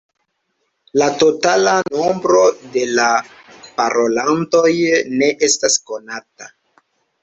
[1.01, 2.41] La totala nombro
[2.79, 3.07] de la
[3.79, 4.77] parolantoj
[5.23, 6.55] ne estas konata.